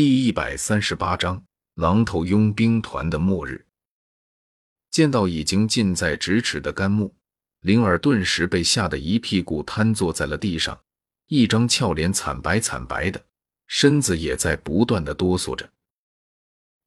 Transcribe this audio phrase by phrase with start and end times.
[0.00, 1.44] 第一百三十八章
[1.74, 3.66] 狼头佣兵团的末日。
[4.92, 7.12] 见到已经近在咫尺的甘木，
[7.62, 10.80] 灵儿顿时被吓得一屁股瘫坐在了地上，
[11.26, 13.20] 一张俏脸惨白惨白的，
[13.66, 15.68] 身子也在不断的哆嗦着。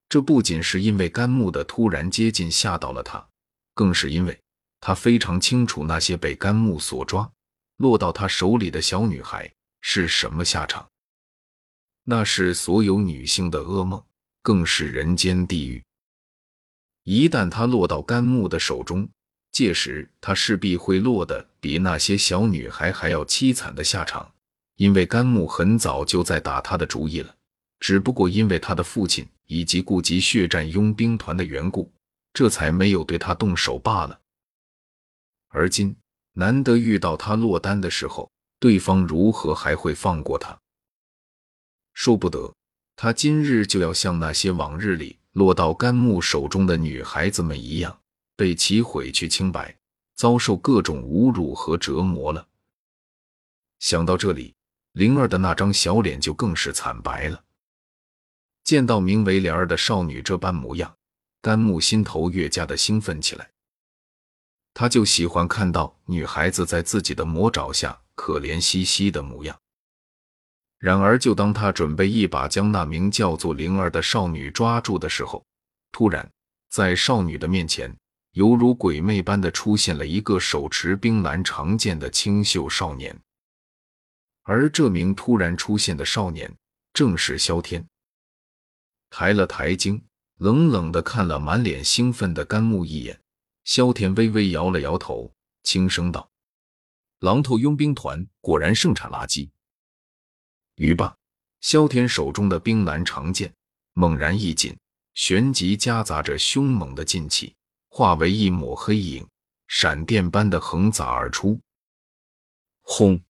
[0.08, 3.28] 这不仅是因为甘木的突然接近吓到了他，
[3.74, 4.40] 更是因为
[4.80, 7.30] 他非常清楚那些被甘木所抓、
[7.76, 9.52] 落到他手里的小女孩
[9.82, 10.88] 是什么下场。
[12.12, 14.04] 那是所有女性的噩梦，
[14.42, 15.82] 更是人间地狱。
[17.06, 19.08] 一旦她落到甘木的手中，
[19.54, 24.30] 届时她势必会落得比那些小女孩还要凄惨的下场。
[24.76, 27.34] 因为甘木很早就在打他的主意了，
[27.80, 31.90] 只不过因为他的父亲以及顾及血战佣兵团的缘故，
[32.34, 34.20] 这才没有对他动手罢了。
[35.48, 35.96] 而今
[36.34, 40.60] 难得遇到他落单的时候，对方如何还会放过他？
[41.94, 42.54] 说不得，
[42.96, 48.00] 他今日就要像那些往日里落到甘木手中的女孩子们一样，
[48.36, 49.78] 被其毁去清白，
[50.16, 52.48] 遭受各种侮辱和折磨了。
[53.80, 54.54] 想到这里，
[54.94, 57.44] 灵儿的那张小脸就更是惨白了。
[58.64, 60.96] 见到名为莲儿的少女这般模样，
[61.42, 63.50] 甘木心头越加的兴奋起来。
[64.74, 69.60] 他就喜欢看到女孩子在自己的魔爪下可怜兮兮的模样。
[70.82, 75.46] 然而，就当他准备一把将那名叫做灵儿的少女抓住的时候，
[75.92, 76.28] 突然
[76.72, 77.96] 在少女的面前，
[78.32, 83.16] 犹如鬼魅般的出现了一个手持冰蓝长剑的清秀少年。
[84.42, 86.52] 而这名突然出现的少年，
[86.94, 87.86] 正是萧天。
[89.12, 90.04] 抬了抬睛，
[90.40, 93.22] 冷冷的看了满脸兴奋的甘木一眼，
[93.66, 96.28] 萧天微微摇了摇头，轻声道
[97.22, 99.48] ：“狼头佣兵团果然盛产垃圾。”
[100.82, 101.16] 语罢，
[101.60, 103.54] 萧天手中的冰蓝长剑
[103.94, 104.76] 猛然一紧，
[105.14, 107.54] 旋即夹杂着凶猛的劲气，
[107.88, 109.28] 化为一抹黑影，
[109.68, 111.60] 闪电般的横砸而出。
[112.82, 113.22] 轰！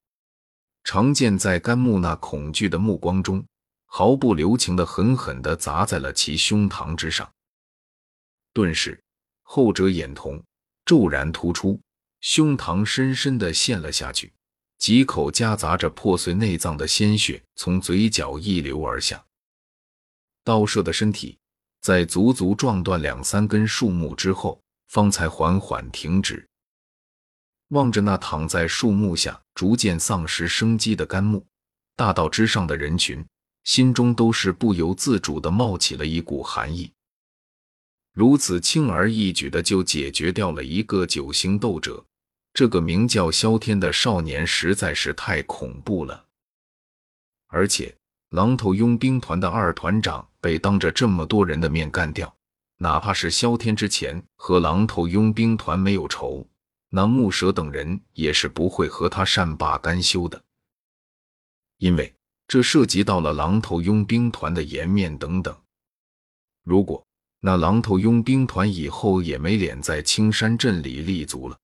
[0.85, 3.45] 长剑在甘木那恐惧的目光中，
[3.85, 7.29] 毫不留情的狠狠地砸在了其胸膛之上。
[8.53, 9.03] 顿时，
[9.41, 10.41] 后者眼瞳
[10.85, 11.77] 骤然突出，
[12.21, 14.31] 胸膛深深的陷了下去。
[14.81, 19.23] 几口夹杂着破碎内脏的鲜血从嘴角溢流而下，
[20.43, 21.37] 刀射的身体
[21.81, 26.49] 在足足撞断两三根树木之后，方才缓缓停止。
[27.67, 31.45] 望着那躺在树木下逐渐丧失生机的干木，
[31.95, 33.23] 大道之上的人群
[33.63, 36.91] 心中都是不由自主的冒起了一股寒意。
[38.13, 42.03] 如此轻而易举的就解决掉了一个九星斗者。
[42.53, 46.25] 这个名叫萧天的少年实在是太恐怖了，
[47.47, 47.95] 而且
[48.29, 52.35] 狼头佣兵团的二团长被当着这么多人的面干掉，
[52.77, 56.45] 哪怕是萧天之前和狼头佣兵团没有仇，
[56.89, 60.41] 那木蛇等人也是不会和他善罢甘休的，
[61.77, 62.13] 因为
[62.47, 65.57] 这涉及到了狼头佣兵团的颜面等等。
[66.63, 67.05] 如果
[67.39, 71.57] 那狼头佣兵团以后也没脸在青山镇里立足了。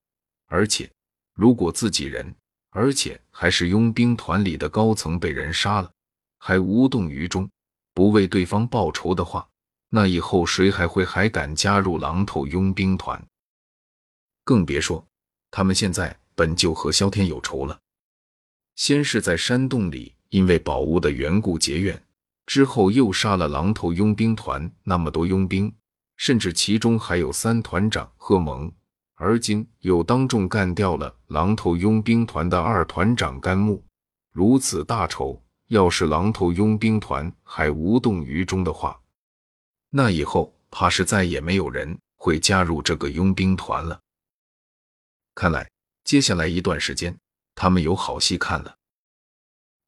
[0.48, 0.90] 而且，
[1.34, 2.34] 如果自己人，
[2.70, 5.90] 而且还是佣兵团里的高层被人杀了，
[6.38, 7.48] 还无动于衷，
[7.94, 9.48] 不为对方报仇的话，
[9.90, 13.22] 那以后谁还会还敢加入狼头佣兵团？
[14.44, 15.06] 更别说
[15.50, 17.78] 他们现在本就和萧天有仇了，
[18.76, 22.02] 先是在山洞里因为宝物的缘故结怨，
[22.46, 25.74] 之后又杀了狼头佣兵团那么多佣兵，
[26.16, 28.72] 甚至其中还有三团长贺蒙。
[29.20, 33.84] 而今又当众干掉了狼头佣兵团的二团长甘木，
[34.32, 39.00] 如此大仇，要是狼头佣兵团还无动于衷的话，
[39.90, 44.00] 那以后怕是再也没有人会加入这个佣兵团了。
[45.34, 45.68] 看来
[46.04, 47.18] 接下来一段时间，
[47.56, 48.76] 他们有好戏看了。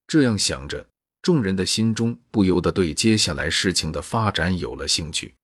[0.09, 0.85] 这样想着，
[1.23, 5.37] 众人的心中不由得对接下来事情的发展有了兴趣。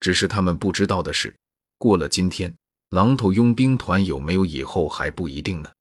[0.00, 1.36] 只是他们不知道的是，
[1.76, 2.56] 过了今天。
[2.92, 5.72] 狼头佣兵团有没有以后还不一定呢。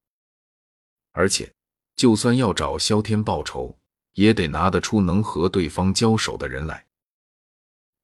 [1.11, 1.51] 而且，
[1.97, 3.77] 就算要找萧天报仇，
[4.13, 6.85] 也得拿得出能和对方交手的人来。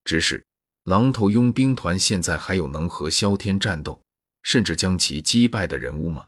[0.03, 0.45] 只是，
[0.83, 3.97] 狼头佣兵团现在还有能和萧天战斗，
[4.43, 6.27] 甚至将其击败的人物吗？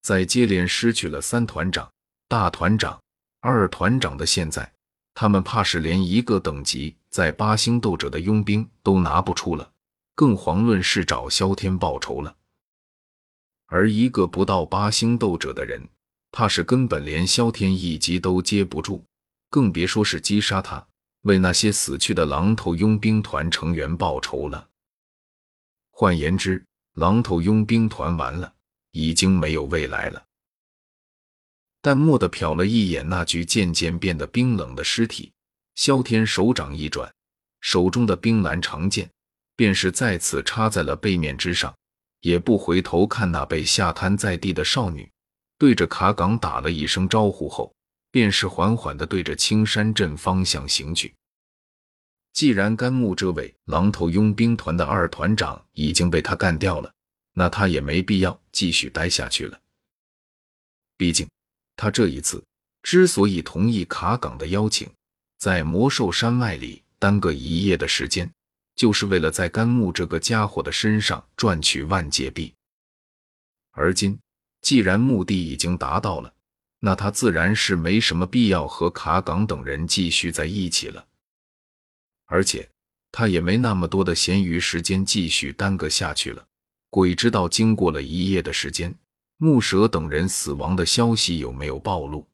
[0.00, 1.92] 在接连失去了三团长、
[2.26, 2.98] 大团长、
[3.40, 4.72] 二团长的现在，
[5.12, 9.70] 他们怕是连一个等级在八星斗者的佣兵都拿不出了。
[10.20, 12.36] 更遑论是找萧天报仇了。
[13.64, 15.88] 而一个不到八星斗者的人，
[16.30, 19.02] 怕是根本连萧天一击都接不住，
[19.48, 20.86] 更别说是击杀他，
[21.22, 24.68] 为那些死去的狼头佣兵团成员报仇了。
[25.90, 26.62] 换言之，
[26.96, 28.52] 狼头佣兵团完了，
[28.90, 30.22] 已经没有未来了。
[31.80, 35.32] 淡漠的瞟了一眼那具渐渐变得冰冷的尸体，
[35.76, 37.10] 萧天手掌一转，
[37.62, 39.10] 手中的冰蓝长剑
[39.60, 41.76] 便是再次插在了背面之上，
[42.22, 45.06] 也不回头看那被吓瘫在地的少女，
[45.58, 47.70] 对着卡岗打了一声招呼后，
[48.10, 51.14] 便是缓缓地对着青山镇方向行去。
[52.32, 56.90] 既然甘木这位狼头佣兵团的二团长已经被他干掉了，
[57.34, 59.60] 那他也没必要继续待下去了，
[60.96, 61.28] 毕竟。
[61.76, 62.42] 他这一次
[62.82, 64.90] 之所以同意卡岗的邀请，
[65.36, 68.32] 在魔兽山脉里耽搁一夜的时间，
[68.74, 72.54] 就是为了在甘木这个家伙的身上赚取万劫币。
[73.72, 74.18] 而今
[74.62, 76.32] 既然目的已经达到了，
[76.78, 81.06] 那他自然是没什么必要和卡岗等人继续在一起了。
[82.26, 82.68] 而且
[83.12, 86.46] 他也没那么多的闲余时间继续耽搁下去了。
[86.88, 88.94] 鬼知道经过了一夜的时间。
[89.42, 92.28] 木蛇等人死亡的消息有没有暴露？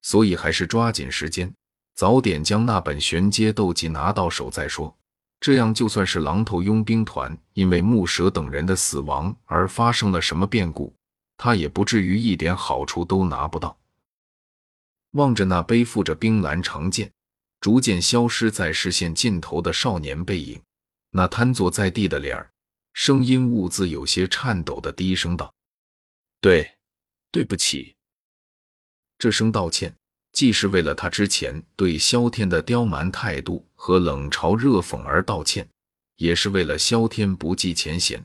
[0.00, 1.54] 所以还是抓紧时间，
[1.94, 4.96] 早点将那本玄阶斗技拿到手再说。
[5.44, 10.96] 这样，就算是狼头佣兵团因为木蛇等人的死亡而发生了什么变故，
[11.36, 13.78] 他也不至于一点好处都拿不到。
[15.10, 17.12] 望着那背负着冰蓝长剑、
[17.60, 20.58] 逐渐消失在视线尽头的少年背影，
[21.10, 22.50] 那瘫坐在地的脸儿，
[22.94, 25.52] 声音兀自有些颤抖的低声道。
[26.40, 26.78] 对，
[27.30, 27.94] 对不起。
[29.18, 29.94] 这声道歉，
[30.34, 35.66] 既是为了他之前对萧天的刁蛮态度和冷嘲热讽而道歉，
[36.16, 38.22] 也是为了萧天不计前嫌，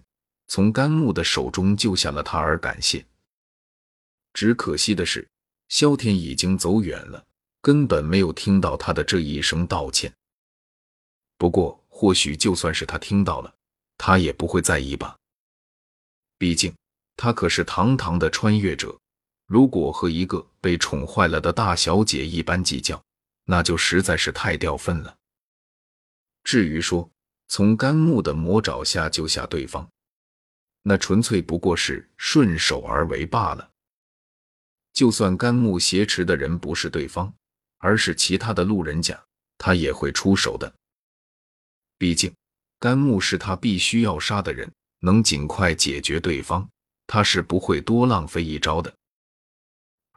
[0.48, 3.06] 从甘木的手中救下了他而感谢。
[4.34, 5.26] 只可惜的是，
[5.70, 7.24] 萧天已经走远了，
[7.62, 10.12] 根本没有听到他的这一声道歉。
[11.38, 13.54] 不过，或许就算是他听到了，
[13.98, 15.16] 他也不会在意吧。
[16.38, 16.74] 毕竟。
[17.22, 18.98] 他可是堂堂的穿越者，
[19.50, 23.04] 如果和一个被宠坏了的大小姐一般计较，
[23.46, 25.18] 那就实在是太掉份了。
[26.44, 27.10] 至于说
[27.48, 29.90] 从甘木的魔爪下救下对方，
[30.84, 33.72] 那纯粹不过是顺手而为罢了。
[34.94, 37.34] 就算甘木挟持的人不是对方，
[37.80, 39.20] 而是其他的路人甲，
[39.58, 40.72] 他也会出手的。
[41.98, 42.32] 毕竟
[42.78, 46.70] 甘木是他必须要杀的人，能尽快解决对方。
[47.08, 48.94] 他是不会多浪费一招的，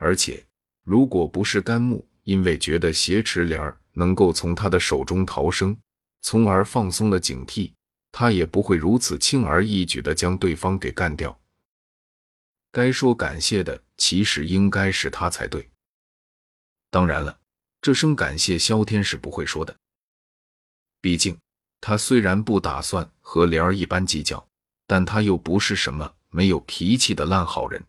[0.03, 0.45] 而且
[0.83, 5.77] 如果不是甘木因为觉得挟持莲儿能够从他的手中逃生，
[6.23, 7.73] 从而放松了警惕，
[8.11, 11.39] 他也不会如此轻而易举的将对方给干掉。
[12.73, 15.71] 该说感谢的其实应该是他才对。
[16.91, 17.39] 当然了，
[17.81, 19.77] 这声感谢萧天是不会说的，
[21.01, 21.39] 毕竟
[21.81, 24.45] 他虽然不打算和莲儿一般计较，
[24.89, 26.13] 但他又不是什么。
[26.35, 27.85] 没有脾气的烂好人。